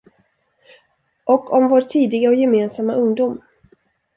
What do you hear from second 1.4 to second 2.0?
om vår